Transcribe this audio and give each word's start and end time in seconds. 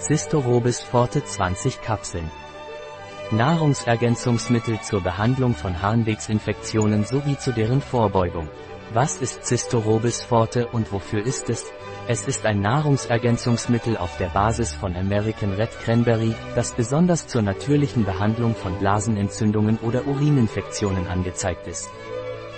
Cystorobis 0.00 0.80
forte 0.80 1.22
20 1.22 1.82
Kapseln. 1.82 2.30
Nahrungsergänzungsmittel 3.32 4.80
zur 4.80 5.02
Behandlung 5.02 5.54
von 5.54 5.82
Harnwegsinfektionen 5.82 7.04
sowie 7.04 7.36
zu 7.36 7.52
deren 7.52 7.82
Vorbeugung. 7.82 8.48
Was 8.94 9.18
ist 9.18 9.44
Cystorobis 9.44 10.22
forte 10.22 10.68
und 10.68 10.90
wofür 10.90 11.22
ist 11.22 11.50
es? 11.50 11.66
Es 12.08 12.26
ist 12.26 12.46
ein 12.46 12.62
Nahrungsergänzungsmittel 12.62 13.98
auf 13.98 14.16
der 14.16 14.28
Basis 14.28 14.72
von 14.72 14.96
American 14.96 15.52
Red 15.52 15.78
Cranberry, 15.80 16.34
das 16.54 16.72
besonders 16.72 17.26
zur 17.26 17.42
natürlichen 17.42 18.06
Behandlung 18.06 18.54
von 18.54 18.78
Blasenentzündungen 18.78 19.78
oder 19.82 20.06
Urininfektionen 20.06 21.08
angezeigt 21.08 21.66
ist. 21.66 21.90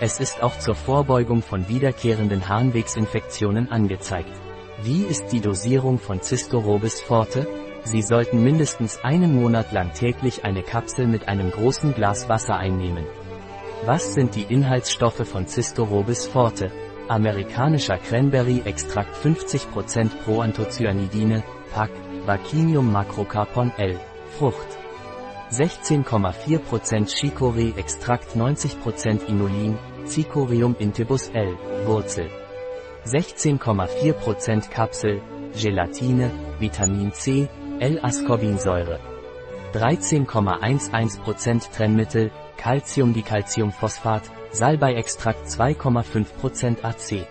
Es 0.00 0.18
ist 0.18 0.42
auch 0.42 0.58
zur 0.58 0.74
Vorbeugung 0.74 1.42
von 1.42 1.68
wiederkehrenden 1.68 2.48
Harnwegsinfektionen 2.48 3.70
angezeigt. 3.70 4.32
Wie 4.80 5.02
ist 5.02 5.32
die 5.32 5.40
Dosierung 5.40 5.98
von 5.98 6.22
Cystorobis 6.22 7.00
forte? 7.00 7.48
Sie 7.82 8.00
sollten 8.00 8.44
mindestens 8.44 9.02
einen 9.02 9.34
Monat 9.34 9.72
lang 9.72 9.92
täglich 9.92 10.44
eine 10.44 10.62
Kapsel 10.62 11.08
mit 11.08 11.26
einem 11.26 11.50
großen 11.50 11.94
Glas 11.94 12.28
Wasser 12.28 12.56
einnehmen. 12.56 13.04
Was 13.84 14.14
sind 14.14 14.36
die 14.36 14.44
Inhaltsstoffe 14.44 15.26
von 15.26 15.48
Cystorobis 15.48 16.28
forte? 16.28 16.70
Amerikanischer 17.08 17.98
Cranberry-Extrakt 17.98 19.16
50% 19.16 20.10
Proanthocyanidine, 20.24 21.42
PAC, 21.74 21.90
Vaccinium 22.24 22.92
macrocarpon 22.92 23.72
L, 23.78 23.98
Frucht. 24.38 24.68
16,4% 25.50 27.08
Chicorée-Extrakt 27.08 28.36
90% 28.36 29.26
Inulin, 29.26 29.76
Cicorium 30.06 30.76
intybus 30.78 31.30
L, 31.30 31.56
Wurzel. 31.84 32.30
16,4% 33.08 34.68
Kapsel, 34.68 35.22
Gelatine, 35.54 36.30
Vitamin 36.60 37.10
C, 37.12 37.48
L-Ascorbinsäure. 37.80 39.00
13,11% 39.72 41.70
Trennmittel, 41.72 42.30
Calciumdicalciumphosphat, 42.58 44.22
Salbei-Extrakt 44.52 45.46
2,5% 45.46 46.82
AC. 46.82 47.26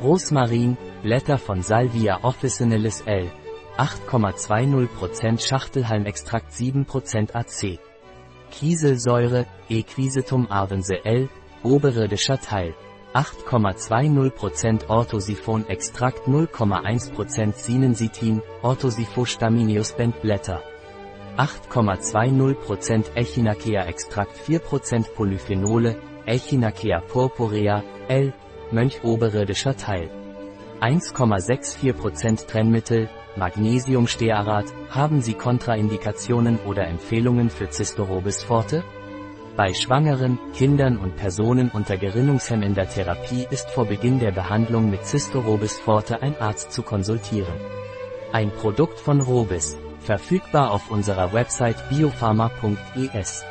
Rosmarin, 0.00 0.76
Blätter 1.02 1.38
von 1.38 1.62
Salvia 1.62 2.20
officinalis 2.22 3.02
L. 3.06 3.30
8,20% 3.78 5.40
Schachtelhalmextrakt 5.40 6.52
7% 6.52 7.34
AC. 7.34 7.78
Kieselsäure, 8.50 9.46
Equisetum 9.68 10.50
arvense 10.50 11.04
L, 11.04 11.28
oberirdischer 11.62 12.40
Teil. 12.40 12.74
8,20% 13.14 14.88
Orthosiphon-Extrakt 14.88 16.28
0,1% 16.28 17.54
Sinensitin, 17.54 18.40
Orthosiphostaminus 18.62 19.94
Blätter. 20.22 20.62
8,20% 21.36 23.16
Echinacea-Extrakt 23.16 24.36
4% 24.46 25.14
Polyphenole, 25.14 25.96
Echinacea 26.26 27.00
purpurea, 27.00 27.82
L, 28.08 28.32
Mönch 28.70 29.02
oberirdischer 29.02 29.76
Teil. 29.76 30.08
1,64% 30.80 32.46
Trennmittel, 32.46 33.08
Magnesiumstearat, 33.36 34.66
haben 34.90 35.20
Sie 35.20 35.34
Kontraindikationen 35.34 36.58
oder 36.60 36.86
Empfehlungen 36.86 37.50
für 37.50 37.70
Cystorobis 37.70 38.42
forte? 38.42 38.84
Bei 39.56 39.74
Schwangeren, 39.74 40.38
Kindern 40.54 40.96
und 40.96 41.16
Personen 41.16 41.70
unter 41.70 41.96
gerinnungshemmender 41.96 42.88
Therapie 42.88 43.46
ist 43.50 43.70
vor 43.70 43.84
Beginn 43.86 44.20
der 44.20 44.30
Behandlung 44.30 44.90
mit 44.90 45.04
Cystorobis 45.04 45.78
forte 45.78 46.22
ein 46.22 46.36
Arzt 46.40 46.72
zu 46.72 46.82
konsultieren. 46.82 47.54
Ein 48.32 48.50
Produkt 48.52 48.98
von 48.98 49.20
Robis, 49.20 49.76
verfügbar 50.00 50.70
auf 50.70 50.90
unserer 50.90 51.32
Website 51.32 51.76
biopharma.es. 51.90 53.44